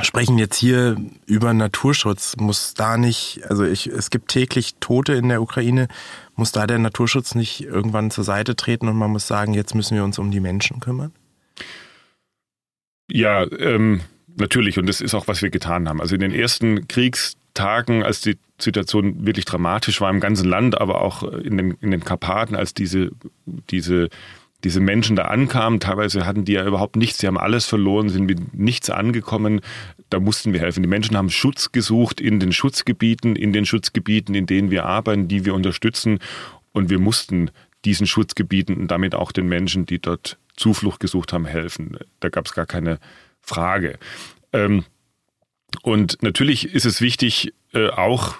sprechen 0.00 0.38
jetzt 0.38 0.56
hier 0.56 0.96
über 1.26 1.52
Naturschutz. 1.52 2.36
Muss 2.36 2.74
da 2.74 2.96
nicht, 2.96 3.42
also 3.48 3.64
ich, 3.64 3.88
es 3.88 4.10
gibt 4.10 4.30
täglich 4.30 4.76
Tote 4.80 5.14
in 5.14 5.28
der 5.28 5.42
Ukraine, 5.42 5.88
muss 6.36 6.52
da 6.52 6.66
der 6.66 6.78
Naturschutz 6.78 7.34
nicht 7.34 7.64
irgendwann 7.64 8.10
zur 8.10 8.24
Seite 8.24 8.54
treten 8.54 8.88
und 8.88 8.96
man 8.96 9.10
muss 9.10 9.26
sagen, 9.26 9.54
jetzt 9.54 9.74
müssen 9.74 9.96
wir 9.96 10.04
uns 10.04 10.18
um 10.18 10.30
die 10.30 10.40
Menschen 10.40 10.78
kümmern? 10.80 11.12
Ja, 13.10 13.50
ähm, 13.58 14.02
natürlich. 14.36 14.78
Und 14.78 14.86
das 14.86 15.00
ist 15.00 15.14
auch, 15.14 15.26
was 15.26 15.42
wir 15.42 15.50
getan 15.50 15.88
haben. 15.88 16.00
Also 16.00 16.14
in 16.14 16.20
den 16.20 16.34
ersten 16.34 16.86
Kriegstagen, 17.58 18.02
als 18.02 18.20
die 18.20 18.38
Situation 18.60 19.26
wirklich 19.26 19.44
dramatisch 19.44 20.00
war 20.00 20.10
im 20.10 20.20
ganzen 20.20 20.48
Land, 20.48 20.80
aber 20.80 21.02
auch 21.02 21.22
in 21.22 21.56
den, 21.56 21.70
in 21.80 21.90
den 21.90 22.04
Karpaten, 22.04 22.54
als 22.54 22.72
diese, 22.72 23.10
diese, 23.46 24.08
diese 24.64 24.80
Menschen 24.80 25.16
da 25.16 25.24
ankamen, 25.24 25.80
teilweise 25.80 26.24
hatten 26.24 26.44
die 26.44 26.52
ja 26.52 26.64
überhaupt 26.64 26.96
nichts, 26.96 27.18
sie 27.18 27.26
haben 27.26 27.38
alles 27.38 27.66
verloren, 27.66 28.08
sind 28.08 28.26
mit 28.26 28.54
nichts 28.54 28.90
angekommen, 28.90 29.60
da 30.10 30.20
mussten 30.20 30.52
wir 30.52 30.60
helfen. 30.60 30.82
Die 30.82 30.88
Menschen 30.88 31.16
haben 31.16 31.30
Schutz 31.30 31.72
gesucht 31.72 32.20
in 32.20 32.40
den 32.40 32.52
Schutzgebieten, 32.52 33.36
in 33.36 33.52
den 33.52 33.66
Schutzgebieten, 33.66 34.34
in 34.34 34.46
denen 34.46 34.70
wir 34.70 34.86
arbeiten, 34.86 35.28
die 35.28 35.44
wir 35.44 35.54
unterstützen 35.54 36.18
und 36.72 36.90
wir 36.90 36.98
mussten 36.98 37.50
diesen 37.84 38.06
Schutzgebieten 38.06 38.76
und 38.76 38.88
damit 38.88 39.14
auch 39.14 39.32
den 39.32 39.48
Menschen, 39.48 39.86
die 39.86 40.00
dort 40.00 40.38
Zuflucht 40.56 41.00
gesucht 41.00 41.32
haben, 41.32 41.46
helfen. 41.46 41.96
Da 42.20 42.28
gab 42.28 42.46
es 42.46 42.52
gar 42.52 42.66
keine 42.66 42.98
Frage. 43.40 43.98
Ähm, 44.52 44.84
und 45.82 46.22
natürlich 46.22 46.72
ist 46.74 46.86
es 46.86 47.00
wichtig, 47.00 47.52
äh, 47.72 47.88
auch 47.88 48.36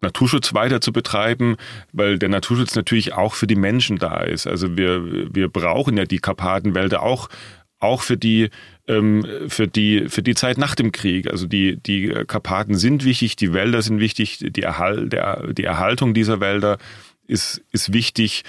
Naturschutz 0.00 0.52
weiter 0.52 0.80
zu 0.80 0.92
betreiben, 0.92 1.56
weil 1.92 2.18
der 2.18 2.28
Naturschutz 2.28 2.74
natürlich 2.74 3.12
auch 3.14 3.34
für 3.34 3.46
die 3.46 3.56
Menschen 3.56 3.98
da 3.98 4.20
ist. 4.20 4.46
Also 4.46 4.76
wir, 4.76 5.34
wir 5.34 5.48
brauchen 5.48 5.96
ja 5.96 6.04
die 6.04 6.18
Karpatenwälder 6.18 7.02
auch 7.02 7.28
auch 7.78 8.02
für 8.02 8.16
die 8.16 8.50
ähm, 8.86 9.26
für 9.48 9.66
die 9.66 10.08
für 10.08 10.22
die 10.22 10.34
Zeit 10.34 10.56
nach 10.56 10.74
dem 10.74 10.92
Krieg. 10.92 11.28
Also 11.28 11.46
die 11.46 11.76
die 11.76 12.08
Karpaten 12.26 12.76
sind 12.76 13.04
wichtig, 13.04 13.36
die 13.36 13.52
Wälder 13.52 13.82
sind 13.82 13.98
wichtig, 13.98 14.38
die 14.40 14.62
Erhalt 14.62 15.12
der 15.12 15.52
die 15.52 15.64
Erhaltung 15.64 16.14
dieser 16.14 16.40
Wälder 16.40 16.78
ist 17.26 17.62
ist 17.72 17.92
wichtig 17.92 18.44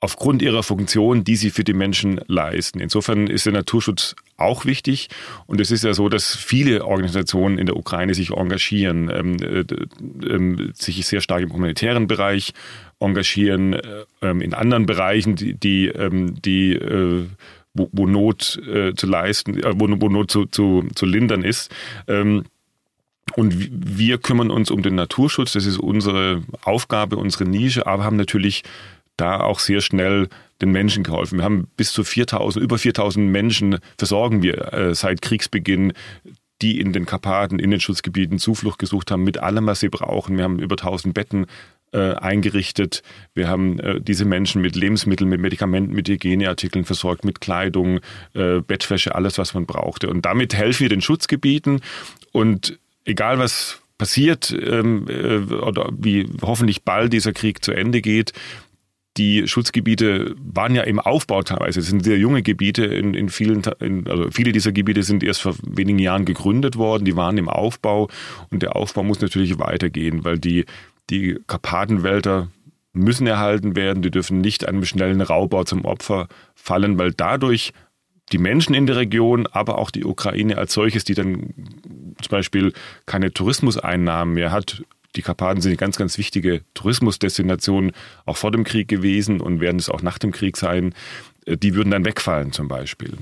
aufgrund 0.00 0.42
ihrer 0.42 0.62
Funktion, 0.62 1.24
die 1.24 1.36
sie 1.36 1.50
für 1.50 1.64
die 1.64 1.74
Menschen 1.74 2.20
leisten. 2.26 2.80
Insofern 2.80 3.26
ist 3.26 3.46
der 3.46 3.52
Naturschutz 3.52 4.16
auch 4.40 4.64
wichtig. 4.64 5.08
Und 5.46 5.60
es 5.60 5.70
ist 5.70 5.84
ja 5.84 5.94
so, 5.94 6.08
dass 6.08 6.34
viele 6.34 6.84
Organisationen 6.84 7.58
in 7.58 7.66
der 7.66 7.76
Ukraine 7.76 8.14
sich 8.14 8.30
engagieren, 8.30 9.10
ähm, 9.12 9.36
äh, 9.42 9.60
äh, 10.26 10.72
sich 10.74 11.06
sehr 11.06 11.20
stark 11.20 11.42
im 11.42 11.52
humanitären 11.52 12.06
Bereich 12.06 12.52
engagieren, 12.98 13.74
äh, 13.74 14.04
in 14.20 14.54
anderen 14.54 14.86
Bereichen, 14.86 15.36
die, 15.36 15.54
die, 15.54 15.88
ähm, 15.88 16.40
die 16.42 16.72
äh, 16.72 17.26
wo, 17.74 17.88
wo, 17.92 18.06
Not 18.06 18.60
äh, 18.66 18.94
zu 18.94 19.06
leisten, 19.06 19.58
äh, 19.58 19.72
wo, 19.74 19.88
wo, 20.00 20.08
Not 20.08 20.30
zu, 20.30 20.46
zu, 20.46 20.88
zu 20.94 21.06
lindern 21.06 21.42
ist. 21.42 21.70
Ähm, 22.08 22.44
und 23.36 23.54
wir 23.70 24.18
kümmern 24.18 24.50
uns 24.50 24.70
um 24.70 24.82
den 24.82 24.96
Naturschutz, 24.96 25.52
das 25.52 25.66
ist 25.66 25.78
unsere 25.78 26.42
Aufgabe, 26.64 27.16
unsere 27.16 27.44
Nische, 27.44 27.86
aber 27.86 28.04
haben 28.04 28.16
natürlich 28.16 28.64
da 29.16 29.40
auch 29.40 29.60
sehr 29.60 29.80
schnell 29.80 30.28
den 30.60 30.70
Menschen 30.70 31.02
geholfen. 31.02 31.38
Wir 31.38 31.44
haben 31.44 31.68
bis 31.76 31.92
zu 31.92 32.04
4000, 32.04 32.62
über 32.62 32.78
4000 32.78 33.30
Menschen 33.30 33.78
versorgen 33.98 34.42
wir 34.42 34.72
äh, 34.72 34.94
seit 34.94 35.22
Kriegsbeginn, 35.22 35.92
die 36.62 36.80
in 36.80 36.92
den 36.92 37.06
Karpaten, 37.06 37.58
in 37.58 37.70
den 37.70 37.80
Schutzgebieten 37.80 38.38
Zuflucht 38.38 38.78
gesucht 38.78 39.10
haben 39.10 39.24
mit 39.24 39.38
allem, 39.38 39.66
was 39.66 39.80
sie 39.80 39.88
brauchen. 39.88 40.36
Wir 40.36 40.44
haben 40.44 40.58
über 40.58 40.74
1000 40.74 41.14
Betten 41.14 41.46
äh, 41.92 42.14
eingerichtet. 42.14 43.02
Wir 43.34 43.48
haben 43.48 43.80
äh, 43.80 44.00
diese 44.00 44.24
Menschen 44.24 44.60
mit 44.62 44.76
Lebensmitteln, 44.76 45.28
mit 45.28 45.40
Medikamenten, 45.40 45.94
mit 45.94 46.08
Hygieneartikeln 46.08 46.84
versorgt, 46.84 47.24
mit 47.24 47.40
Kleidung, 47.40 48.00
äh, 48.34 48.60
Bettwäsche, 48.60 49.14
alles, 49.14 49.38
was 49.38 49.54
man 49.54 49.66
brauchte. 49.66 50.08
Und 50.08 50.24
damit 50.24 50.54
helfen 50.54 50.82
wir 50.82 50.88
den 50.88 51.00
Schutzgebieten. 51.00 51.80
Und 52.32 52.78
egal 53.04 53.38
was 53.38 53.80
passiert 53.98 54.50
ähm, 54.50 55.06
äh, 55.08 55.54
oder 55.54 55.90
wie 55.96 56.26
hoffentlich 56.42 56.84
bald 56.84 57.12
dieser 57.12 57.32
Krieg 57.32 57.64
zu 57.64 57.72
Ende 57.72 58.00
geht, 58.00 58.32
die 59.20 59.46
Schutzgebiete 59.46 60.34
waren 60.42 60.74
ja 60.74 60.82
im 60.82 60.98
Aufbau 60.98 61.42
teilweise. 61.42 61.80
Es 61.80 61.88
sind 61.88 62.02
sehr 62.02 62.16
junge 62.16 62.42
Gebiete 62.42 62.86
in, 62.86 63.12
in 63.12 63.28
vielen, 63.28 63.60
in, 63.78 64.08
also 64.08 64.30
viele 64.30 64.52
dieser 64.52 64.72
Gebiete 64.72 65.02
sind 65.02 65.22
erst 65.22 65.42
vor 65.42 65.54
wenigen 65.62 65.98
Jahren 65.98 66.24
gegründet 66.24 66.76
worden. 66.76 67.04
Die 67.04 67.16
waren 67.16 67.36
im 67.36 67.50
Aufbau 67.50 68.08
und 68.50 68.62
der 68.62 68.76
Aufbau 68.76 69.02
muss 69.02 69.20
natürlich 69.20 69.58
weitergehen, 69.58 70.24
weil 70.24 70.38
die, 70.38 70.64
die 71.10 71.38
Karpatenwälder 71.46 72.48
müssen 72.94 73.26
erhalten 73.26 73.76
werden. 73.76 74.02
Die 74.02 74.10
dürfen 74.10 74.40
nicht 74.40 74.66
einem 74.66 74.86
schnellen 74.86 75.20
Raubbau 75.20 75.64
zum 75.64 75.84
Opfer 75.84 76.26
fallen, 76.54 76.98
weil 76.98 77.12
dadurch 77.12 77.74
die 78.32 78.38
Menschen 78.38 78.74
in 78.74 78.86
der 78.86 78.96
Region, 78.96 79.46
aber 79.48 79.76
auch 79.76 79.90
die 79.90 80.06
Ukraine 80.06 80.56
als 80.56 80.72
solches, 80.72 81.04
die 81.04 81.14
dann 81.14 81.52
zum 82.22 82.30
Beispiel 82.30 82.72
keine 83.04 83.34
Tourismuseinnahmen 83.34 84.32
mehr 84.32 84.50
hat, 84.50 84.82
die 85.16 85.22
Karpaten 85.22 85.60
sind 85.60 85.70
eine 85.70 85.76
ganz, 85.76 85.96
ganz 85.96 86.18
wichtige 86.18 86.62
Tourismusdestination, 86.74 87.92
auch 88.26 88.36
vor 88.36 88.52
dem 88.52 88.64
Krieg 88.64 88.88
gewesen 88.88 89.40
und 89.40 89.60
werden 89.60 89.78
es 89.78 89.88
auch 89.88 90.02
nach 90.02 90.18
dem 90.18 90.32
Krieg 90.32 90.56
sein. 90.56 90.94
Äh, 91.46 91.56
die 91.56 91.74
würden 91.74 91.90
dann 91.90 92.04
wegfallen 92.04 92.52
zum 92.52 92.68
Beispiel. 92.68 93.18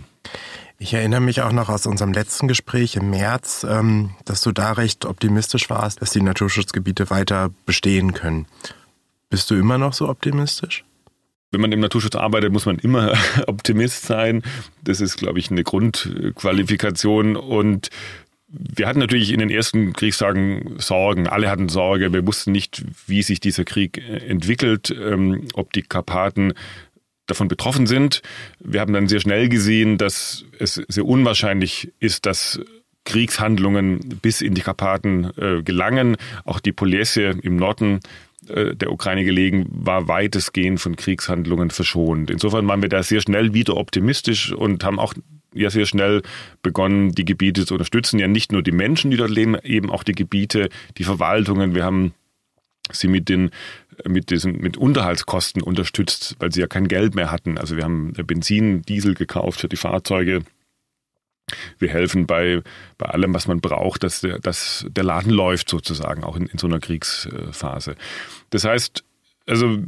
Ich 0.80 0.94
erinnere 0.94 1.20
mich 1.20 1.42
auch 1.42 1.52
noch 1.52 1.68
aus 1.68 1.86
unserem 1.86 2.12
letzten 2.12 2.46
Gespräch 2.46 2.94
im 2.94 3.10
März, 3.10 3.66
ähm, 3.68 4.10
dass 4.24 4.42
du 4.42 4.52
da 4.52 4.72
recht 4.72 5.06
optimistisch 5.06 5.70
warst, 5.70 6.00
dass 6.00 6.10
die 6.10 6.22
Naturschutzgebiete 6.22 7.10
weiter 7.10 7.50
bestehen 7.66 8.14
können. 8.14 8.46
Bist 9.28 9.50
du 9.50 9.56
immer 9.56 9.76
noch 9.76 9.92
so 9.92 10.08
optimistisch? 10.08 10.84
Wenn 11.50 11.62
man 11.62 11.72
im 11.72 11.80
Naturschutz 11.80 12.14
arbeitet, 12.14 12.52
muss 12.52 12.66
man 12.66 12.78
immer 12.78 13.14
Optimist 13.46 14.04
sein. 14.04 14.42
Das 14.84 15.00
ist, 15.00 15.16
glaube 15.16 15.38
ich, 15.38 15.50
eine 15.50 15.64
Grundqualifikation. 15.64 17.36
Und 17.36 17.88
wir 18.48 18.86
hatten 18.86 18.98
natürlich 18.98 19.32
in 19.32 19.40
den 19.40 19.50
ersten 19.50 19.92
Kriegstagen 19.92 20.76
Sorgen. 20.78 21.26
Alle 21.26 21.50
hatten 21.50 21.68
Sorge. 21.68 22.12
Wir 22.12 22.26
wussten 22.26 22.52
nicht, 22.52 22.82
wie 23.06 23.22
sich 23.22 23.40
dieser 23.40 23.64
Krieg 23.64 23.98
äh, 23.98 24.26
entwickelt, 24.26 24.90
ähm, 24.90 25.48
ob 25.54 25.72
die 25.72 25.82
Karpaten 25.82 26.54
davon 27.26 27.48
betroffen 27.48 27.86
sind. 27.86 28.22
Wir 28.58 28.80
haben 28.80 28.94
dann 28.94 29.06
sehr 29.06 29.20
schnell 29.20 29.50
gesehen, 29.50 29.98
dass 29.98 30.46
es 30.58 30.74
sehr 30.88 31.04
unwahrscheinlich 31.04 31.92
ist, 32.00 32.24
dass 32.24 32.58
Kriegshandlungen 33.04 34.18
bis 34.22 34.40
in 34.40 34.54
die 34.54 34.62
Karpaten 34.62 35.30
äh, 35.36 35.62
gelangen. 35.62 36.16
Auch 36.44 36.60
die 36.60 36.72
Polesse 36.72 37.34
im 37.42 37.56
Norden 37.56 38.00
äh, 38.48 38.74
der 38.74 38.90
Ukraine 38.90 39.24
gelegen, 39.24 39.66
war 39.70 40.08
weitestgehend 40.08 40.80
von 40.80 40.96
Kriegshandlungen 40.96 41.70
verschont. 41.70 42.30
Insofern 42.30 42.66
waren 42.66 42.80
wir 42.80 42.88
da 42.88 43.02
sehr 43.02 43.20
schnell 43.20 43.52
wieder 43.52 43.76
optimistisch 43.76 44.52
und 44.52 44.84
haben 44.84 44.98
auch 44.98 45.12
ja 45.60 45.70
sehr 45.70 45.86
schnell 45.86 46.22
begonnen, 46.62 47.12
die 47.12 47.24
Gebiete 47.24 47.66
zu 47.66 47.74
unterstützen. 47.74 48.18
Ja, 48.18 48.28
nicht 48.28 48.52
nur 48.52 48.62
die 48.62 48.72
Menschen, 48.72 49.10
die 49.10 49.16
dort 49.16 49.30
leben, 49.30 49.56
eben 49.62 49.90
auch 49.90 50.02
die 50.02 50.14
Gebiete, 50.14 50.68
die 50.96 51.04
Verwaltungen. 51.04 51.74
Wir 51.74 51.84
haben 51.84 52.12
sie 52.90 53.08
mit 53.08 53.28
den 53.28 53.50
mit 54.06 54.30
diesen 54.30 54.60
mit 54.60 54.76
Unterhaltskosten 54.76 55.62
unterstützt, 55.62 56.36
weil 56.38 56.52
sie 56.52 56.60
ja 56.60 56.66
kein 56.66 56.88
Geld 56.88 57.14
mehr 57.14 57.30
hatten. 57.30 57.58
Also 57.58 57.76
wir 57.76 57.84
haben 57.84 58.12
Benzin, 58.12 58.82
Diesel 58.82 59.14
gekauft 59.14 59.60
für 59.60 59.68
die 59.68 59.76
Fahrzeuge. 59.76 60.42
Wir 61.78 61.88
helfen 61.88 62.26
bei, 62.26 62.62
bei 62.98 63.06
allem, 63.06 63.34
was 63.34 63.48
man 63.48 63.60
braucht, 63.60 64.02
dass 64.04 64.20
der, 64.20 64.38
dass 64.38 64.86
der 64.88 65.04
Laden 65.04 65.32
läuft 65.32 65.68
sozusagen, 65.68 66.22
auch 66.22 66.36
in, 66.36 66.46
in 66.46 66.58
so 66.58 66.66
einer 66.66 66.78
Kriegsphase. 66.78 67.96
Das 68.50 68.64
heißt, 68.64 69.02
also 69.46 69.78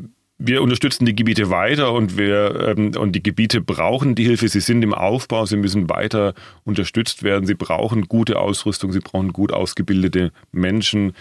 wir 0.43 0.63
unterstützen 0.63 1.05
die 1.05 1.15
Gebiete 1.15 1.51
weiter 1.51 1.93
und 1.93 2.17
wir 2.17 2.75
ähm, 2.77 2.93
und 2.97 3.13
die 3.13 3.23
Gebiete 3.23 3.61
brauchen 3.61 4.15
die 4.15 4.25
Hilfe. 4.25 4.49
Sie 4.49 4.61
sind 4.61 4.83
im 4.83 4.95
Aufbau, 4.95 5.45
sie 5.45 5.59
müssen 5.59 5.91
weiter 5.91 6.33
unterstützt 6.65 7.23
werden. 7.23 7.47
Sie 7.47 7.55
brauchen 7.55 8.09
gute 8.09 8.39
Ausrüstung, 8.39 8.91
sie 8.91 9.01
brauchen 9.01 9.35
gut 9.35 9.53
ausgebildete 9.53 10.33
Menschen. 10.51 11.13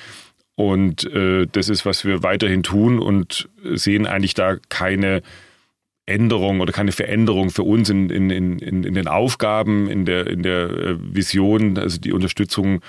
Und 0.56 1.04
äh, 1.14 1.48
das 1.52 1.68
ist, 1.68 1.86
was 1.86 2.06
wir 2.06 2.24
weiterhin 2.24 2.64
tun 2.64 3.00
und 3.00 3.50
sehen 3.62 4.08
eigentlich 4.08 4.36
da 4.36 4.56
keine 4.70 5.22
Änderung 6.06 6.62
oder 6.62 6.72
keine 6.72 6.94
Veränderung 6.94 7.50
für 7.50 7.64
uns 7.64 7.90
in, 7.90 8.10
in, 8.10 8.30
in, 8.30 8.84
in 8.84 8.94
den 8.94 9.08
Aufgaben, 9.08 9.90
in 9.90 10.06
der, 10.06 10.28
in 10.28 10.44
der 10.44 10.70
äh, 10.70 10.96
Vision. 10.98 11.78
Also 11.78 12.00
die 12.00 12.14
Unterstützung 12.14 12.80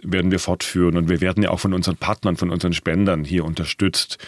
werden 0.00 0.30
wir 0.30 0.38
fortführen. 0.38 0.96
Und 0.96 1.08
wir 1.08 1.20
werden 1.20 1.42
ja 1.42 1.50
auch 1.50 1.60
von 1.60 1.74
unseren 1.74 1.96
Partnern, 1.96 2.36
von 2.36 2.50
unseren 2.50 2.72
Spendern 2.72 3.24
hier 3.24 3.44
unterstützt 3.44 4.18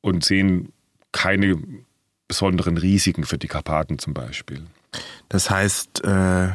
und 0.00 0.24
sehen 0.24 0.72
keine 1.16 1.58
besonderen 2.28 2.76
Risiken 2.76 3.24
für 3.24 3.38
die 3.38 3.48
Karpaten 3.48 3.98
zum 3.98 4.12
Beispiel. 4.12 4.62
Das 5.30 5.48
heißt, 5.48 6.04
äh, 6.04 6.48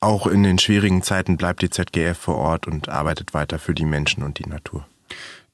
auch 0.00 0.26
in 0.26 0.42
den 0.42 0.58
schwierigen 0.58 1.02
Zeiten 1.02 1.38
bleibt 1.38 1.62
die 1.62 1.70
ZGF 1.70 2.18
vor 2.18 2.36
Ort 2.36 2.66
und 2.66 2.90
arbeitet 2.90 3.32
weiter 3.32 3.58
für 3.58 3.74
die 3.74 3.86
Menschen 3.86 4.22
und 4.22 4.38
die 4.38 4.48
Natur. 4.48 4.86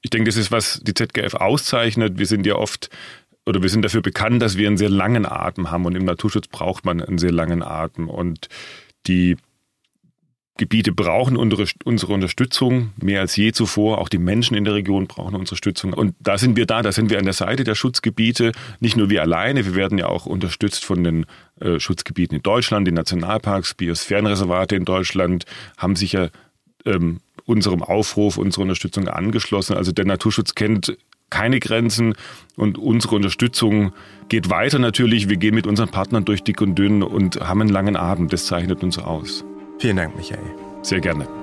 Ich 0.01 0.11
denke, 0.11 0.29
das 0.29 0.37
ist, 0.37 0.51
was 0.51 0.81
die 0.83 0.95
ZGF 0.95 1.35
auszeichnet. 1.35 2.19
Wir 2.19 2.27
sind 2.27 2.45
ja 2.45 2.57
oft 2.57 2.91
oder 3.47 3.63
wir 3.63 3.69
sind 3.69 3.83
dafür 3.83 4.03
bekannt, 4.03 4.43
dass 4.43 4.57
wir 4.57 4.67
einen 4.67 4.77
sehr 4.77 4.91
langen 4.91 5.25
Atem 5.25 5.71
haben 5.71 5.85
und 5.85 5.95
im 5.95 6.05
Naturschutz 6.05 6.49
braucht 6.49 6.85
man 6.85 7.01
einen 7.01 7.19
sehr 7.19 7.33
langen 7.33 7.63
Atem 7.63 8.09
und 8.09 8.49
die 9.07 9.37
Gebiete 10.59 10.93
brauchen 10.93 11.39
unsere, 11.39 11.67
Unterstützung 11.85 12.93
mehr 13.01 13.21
als 13.21 13.37
je 13.37 13.53
zuvor. 13.53 13.99
Auch 13.99 14.11
die 14.11 14.19
Menschen 14.19 14.55
in 14.55 14.65
der 14.65 14.75
Region 14.75 15.07
brauchen 15.07 15.35
Unterstützung. 15.35 15.95
Und 15.95 16.15
da 16.21 16.37
sind 16.37 16.57
wir 16.57 16.67
da, 16.67 16.83
da 16.83 16.93
sind 16.93 17.09
wir 17.09 17.19
an 17.19 17.25
der 17.25 17.33
Seite 17.33 17.65
der 17.65 17.75
Schutzgebiete. 17.75 18.53
Nicht 18.79 18.97
nur 18.97 19.09
wir 19.09 19.23
alleine, 19.23 19.65
wir 19.65 19.75
werden 19.75 19.97
ja 19.97 20.09
auch 20.09 20.27
unterstützt 20.27 20.85
von 20.85 21.05
den 21.05 21.27
äh, 21.61 21.81
Schutzgebieten 21.81 22.37
in 22.37 22.43
Deutschland, 22.43 22.87
die 22.87 22.93
Nationalparks, 22.93 23.75
Biosphärenreservate 23.75 24.77
in 24.77 24.85
Deutschland 24.85 25.47
haben 25.79 25.97
sich 25.97 26.13
ja 26.13 26.29
ähm, 26.85 27.21
unserem 27.47 27.83
Aufruf, 27.83 28.37
unserer 28.37 28.63
Unterstützung 28.63 29.09
angeschlossen. 29.09 29.77
Also 29.77 29.91
der 29.91 30.05
Naturschutz 30.05 30.55
kennt 30.55 30.97
keine 31.31 31.61
Grenzen 31.61 32.15
und 32.57 32.77
unsere 32.77 33.17
Unterstützung 33.17 33.93
geht 34.29 34.51
weiter 34.51 34.79
natürlich. 34.79 35.31
Wir 35.31 35.39
gehen 35.39 35.55
mit 35.55 35.67
unseren 35.67 35.89
Partnern 35.89 36.27
durch 36.27 36.43
dick 36.45 36.61
und 36.61 36.75
dünn 36.75 37.03
und 37.03 37.41
haben 37.41 37.63
einen 37.63 37.71
langen 37.71 37.97
Abend. 37.97 38.35
Das 38.35 38.45
zeichnet 38.45 38.83
uns 38.83 38.99
aus. 38.99 39.45
Vielen 39.83 39.97
Dank, 39.97 40.15
Michael. 40.15 40.39
Sehr 40.83 41.01
gerne. 41.01 41.42